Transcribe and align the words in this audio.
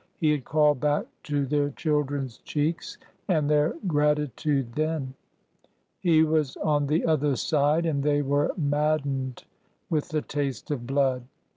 11 0.13 0.13
he 0.17 0.31
had 0.31 0.45
called 0.45 0.79
back 0.79 1.05
to 1.21 1.45
their 1.45 1.69
children's 1.69 2.39
cheeks, 2.39 2.97
and 3.27 3.47
their 3.47 3.75
gratitude 3.85 4.73
then. 4.73 5.13
He 5.99 6.23
was 6.23 6.57
on 6.57 6.87
the 6.87 7.05
other 7.05 7.35
side, 7.35 7.85
and 7.85 8.01
they 8.01 8.23
were 8.23 8.49
maddened 8.57 9.43
with 9.91 10.09
the 10.09 10.23
taste 10.23 10.71
of 10.71 10.87
blood. 10.87 11.25